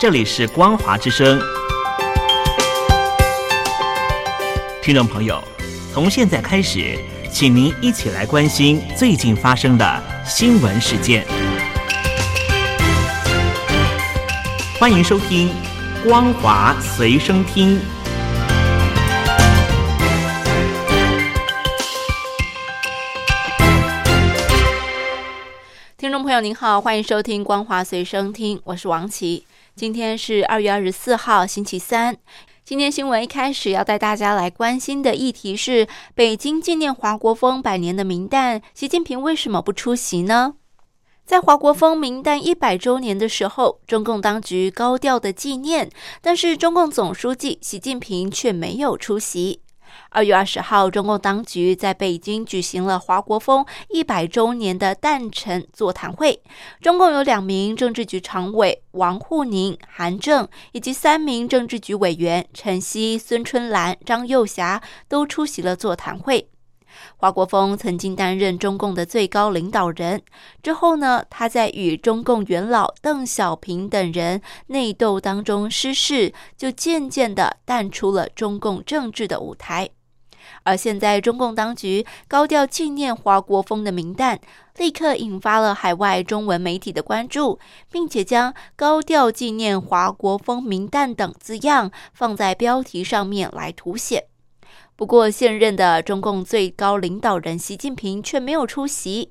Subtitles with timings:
[0.00, 1.38] 这里是光华之声。
[4.80, 5.38] 听众朋友，
[5.92, 6.98] 从现在开始，
[7.30, 11.26] 请您一起来关心最近发生的新闻事件。
[14.78, 15.50] 欢迎收听
[16.08, 17.76] 《光华随身听》。
[25.98, 29.44] 听众朋友您好，欢迎收听《光华随身听》，我是王琦。
[29.80, 32.14] 今天是二月二十四号，星期三。
[32.66, 40.56] 今天新闻一开始要带大家来关心的议题是北京纪念华国锋百年的名单，习近平为什么不出席呢？
[41.24, 45.88] 在华国锋名单一百周年的时候，中共当局高调的纪念，
[46.20, 49.62] 但是中共总书记习近平却没有出席。
[50.10, 56.42] 二月二十号，中共当局在北京举行了华国锋一百周年的诞辰座谈会。
[56.80, 66.48] 中共有两名政治局常委王沪宁、韩正，以及三名政治局委员陈希、孙春兰、张又侠都出席了座谈会。
[67.16, 70.22] 华国锋曾经担任中共的最高领导人，
[70.62, 79.90] 之后呢，他在与中共元老邓小平等人内斗当中失势，就渐渐的淡出了中共政治的舞台。
[80.64, 84.38] 而现在，中共当局高调纪念华国锋的名单，
[84.76, 87.58] 立刻引发了海外中文媒体的关注，
[87.90, 94.24] 并且将“高调纪念华国锋名单”等字样放在标题上面来凸显。
[95.00, 99.30] 不过，现任的中共最高领导人习近平却没有出席。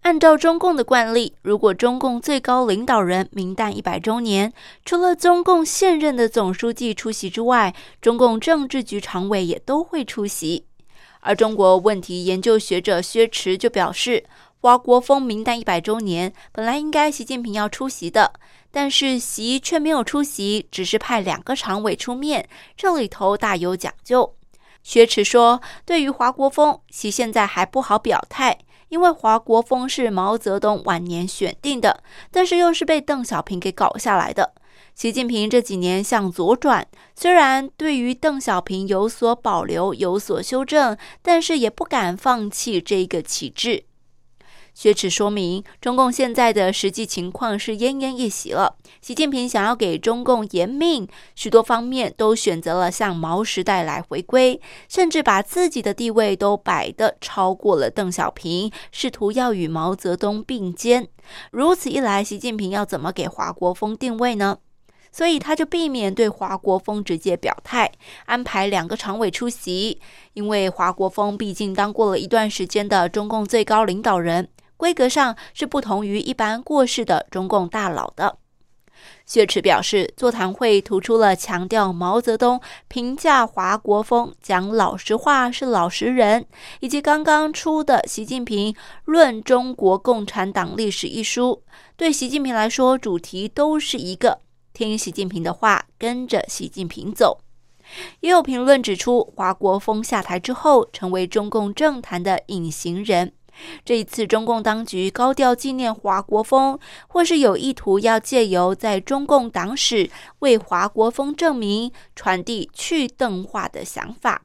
[0.00, 4.52] 按照中共的惯例，如果中共最高领导人名单一百周年，
[4.84, 10.64] 除了中共现任的总书记出席之外，中共政治局常委也都会出席。
[11.20, 14.24] 而中国问题研究学者薛池就表示，
[14.62, 18.32] 华国锋名单一百周年本来应该习近平要出席的，
[18.72, 24.34] 但是习却没有出席，只是派两个常委出面，这里头大有讲究。
[24.84, 28.58] 薛池说：“对于华国锋，其现在还不好表态，
[28.90, 34.52] 因为华国锋是毛泽东晚年选定的，但是又是被邓小平给搞下来的。
[34.94, 36.86] 习近平这几年向左转，
[37.16, 43.84] 虽然对于邓小平有所保留、有所修正，但是也不敢放弃这个旗帜。”
[44.74, 48.76] 薛池说明，中共现在的实际情况是奄奄一息了。
[49.00, 61.06] 习近平想要给中共延命，许多方面都选择了向毛时代来回归，甚至把自己的地位都摆得超过了邓小平，试图要与毛泽东并肩。
[61.52, 64.58] 如此一来，习近平要怎么给华国锋定位呢？
[65.12, 67.92] 所以他就避免对华国锋直接表态，
[68.26, 70.00] 安排两个常委出席，
[70.32, 74.48] 因为华国锋毕竟当过了一段时间的中共最高领导人。
[74.76, 78.38] 规格上是不同于一般过世的中共大佬的。
[79.26, 86.46] 薛池表示，座谈会突出了强调毛泽东评价华国锋讲老实话是老实人，
[86.80, 88.74] 以及刚刚出的《习近平
[89.04, 91.62] 论中国共产党历史》一书。
[91.96, 94.40] 对习近平来说，主题都是一个
[94.72, 97.40] 听习近平的话，跟着习近平走。
[98.20, 103.32] 也有评论指出，华国锋下台之后，成为中共政坛的隐形人。
[103.84, 110.10] 这一次，中共当局高调纪念华国锋，或是有意图要借由在中共党史
[110.40, 114.42] 为华国锋证明，传递去邓化的想法。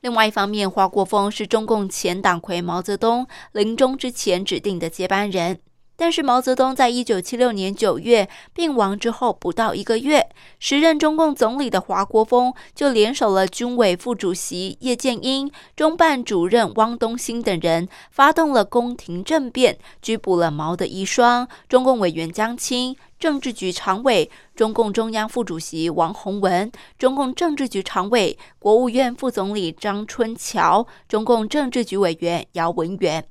[0.00, 5.60] 另外一方面，华国锋是中共前党魁毛泽东临终之前指定的接班人。
[5.96, 33.26] 但是毛泽东在一九七六年九月病亡之后不到一个月，时任中共总理的华国锋就联手了军委副主席叶剑英、中办主任汪东兴等人，发动了宫廷政变，拘捕了毛的遗孀、中共委员江青、政治局常委、中共中央副主席王洪文、中共政治局常委、国务院副总理张春桥、中共政治局委员姚文元。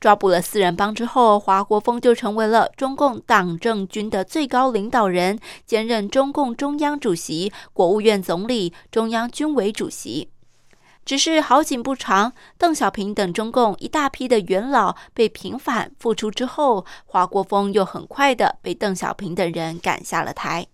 [0.00, 10.30] 抓捕了四人帮之后，华国锋就成为了中共党政军的最高领导人，兼任中共中央主席、国务院总理、中央军委主席。
[11.04, 20.66] 只是好景不长，邓小平等中共一大批的元老被平反复出之后，华国锋又很快的被邓小平等人赶下了台。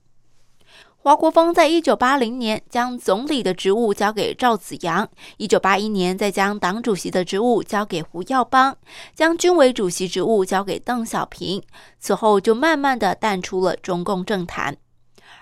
[1.05, 5.07] 华国锋在一九八零年将总理的职务交给赵紫阳，
[5.37, 8.75] 一九八一年再将党主席的职务交给胡耀邦，
[9.15, 11.63] 将军委主席职务交给邓小平，
[11.99, 14.79] 此后就慢慢的淡出了中共政坛。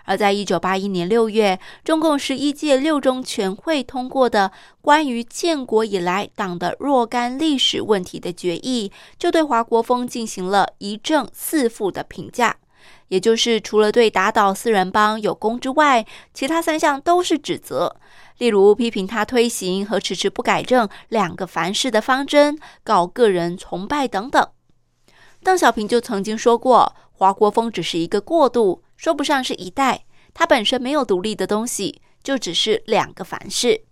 [0.04, 4.50] 而在一九八一年六月，中共十一届六中全会通过的
[4.80, 12.56] 关于建国以来党的若干历史问题的决议，就对华国锋进行了一正四负的评价。
[13.12, 17.94] 也就是除了对打倒四人帮有功之外，其他三项都是指责。
[18.38, 24.48] 例如批评他推行和迟迟不改正两个凡事的方针，搞个人崇拜等等。
[25.42, 33.82] 邓小平就曾经说过，华国锋只是一个过渡，说不上是一代，他本身没有独立的东西，就只是两个凡事。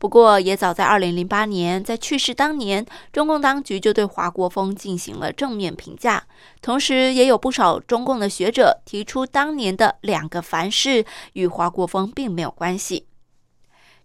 [0.00, 6.24] 不过，也早在二零零八年，在去世当年，中共当局就对华国锋进行了正面评价，
[6.62, 11.04] 同时也有不少中共的学者提出，当年的两个凡事
[11.34, 13.04] 与华国锋并没有关系。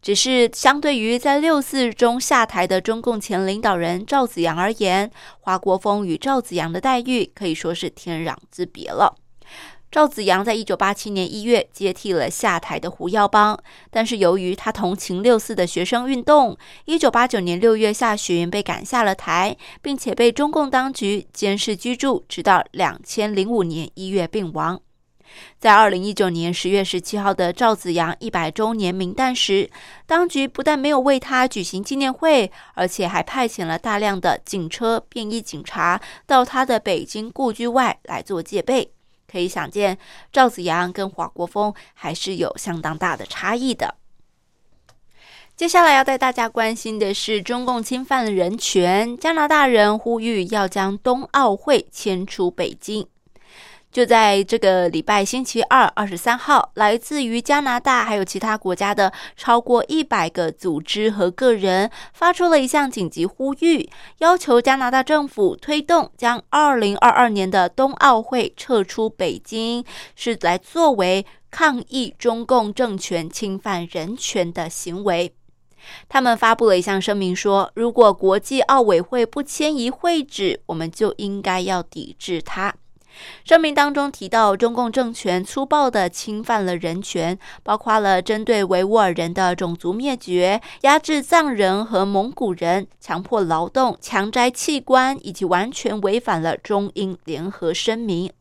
[0.02, 5.10] 只是相对于在六四中下台的中共前领导人赵紫阳而言，
[5.40, 9.16] 华国锋与赵紫阳的待遇可以说是天壤之别了。
[9.96, 13.58] 赵紫阳在一九八七年一月接替了下台的胡耀邦，
[13.90, 24.82] 但是由于他同情六四的学生运动，一九八九年六月下旬被赶下了台，并且被中共当局监视居住，直到两千零五年一月病亡。
[25.60, 29.70] 在二零一九年十月十七号的赵紫阳一百周年名诞时，
[30.06, 38.92] 当局不但没有为他举行纪念会，而且还派遣了大量的警车、便衣警察到他的北京故居外来做戒备。
[39.36, 39.98] 可以想见，
[40.32, 43.96] 赵子阳跟华国锋还是有相当大的差异的。
[45.58, 53.06] 接下来要带大家关心的是，中共侵犯了人权，加拿大人呼吁要将冬奥会迁出北京。
[53.96, 69.86] 就在这个礼拜星期二，二十三号，来自于加拿大还有其他国家的超过一百个组织和个人发出了一项紧急呼吁，要求加拿大政府推动将二零二二年的冬奥会撤出北京，
[70.18, 75.34] 是来作为抗议中共政权侵犯人权的行为。
[76.10, 82.76] 他们发布了一项声明说，如果国际奥委会不迁移会址，我们就应该要抵制它。
[83.44, 98.32] 声明当中提到，中共政权粗暴地侵犯了人权，包括了针对维吾尔人的种族灭绝、压制藏人和蒙古人、强迫劳动、强摘器官，以及完全违反了中英联合声明。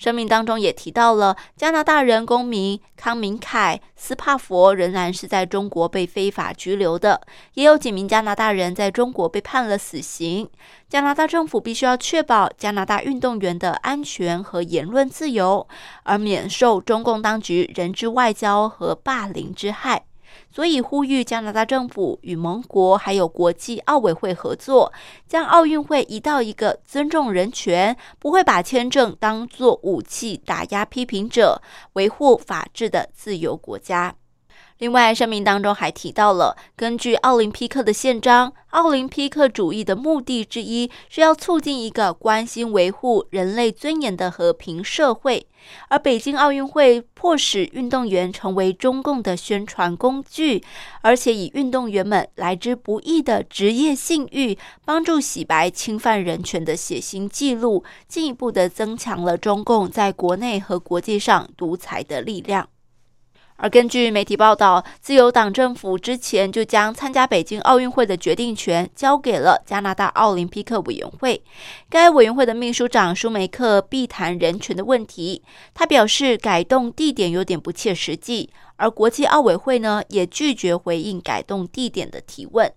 [0.00, 7.20] 声明当中也提到了加拿大人公民康明凯斯帕佛仍然是在中国被非法拘留的，
[7.52, 10.48] 也有几名加拿大人在中国被判了死刑。
[10.88, 15.68] 加拿大政府必须要确保加拿大运动员的安全和言论自由，
[16.04, 20.06] 而免受中共当局人质外交和霸凌之害。
[20.50, 24.92] 所以呼吁加拿大政府与盟国还有国际奥委会合作，
[25.26, 31.60] 将奥运会移到一个尊重人权、不会把签证当作武器打压批评者、
[31.94, 34.14] 维护法治的自由国家。
[34.80, 45.46] 另外，声明当中还提到了，根据奥林匹克的宪章，奥林匹克主义的目的之一是要促进一个关心维护人类尊严的和平社会。
[45.88, 50.64] 而北京奥运会迫使运动员成为中共的宣传工具，
[51.02, 54.56] 而且以运动员们来之不易的职业信誉，
[54.86, 62.66] 帮助洗白侵犯人权的血腥记录，进一步的增强了中共在国内和国际上独裁的力量。
[63.62, 71.42] 而根据媒体报道，自由党政府之前就将参加北京奥运会的决定权交给了加拿大奥林匹克委员会。
[71.90, 75.42] 该委员会的秘书长舒梅克避谈人权的问题。
[75.74, 78.48] 他表示，改动地点有点不切实际。
[78.76, 82.72] 而国际奥委会呢，也拒绝回应改动地点的提问。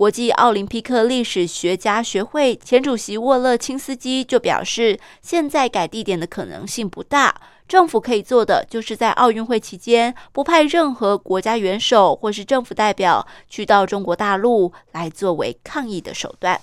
[0.00, 7.34] 国际奥林匹克历史学家学会前主席沃勒钦斯基就表示，现在改地点的可能性不大。
[7.68, 16.58] 政府可以做的，就是在奥运会期间不派任何国家元首或是政府代表去到中国大陆来作为抗议的手段。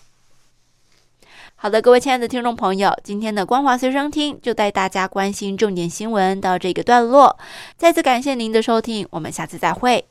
[1.53, 7.37] 好的，各位亲爱的听众朋友，今天的光华随身听就带大家关心重点新闻到这个段落。
[7.77, 10.07] 再次感谢您的收听，我们下次再会。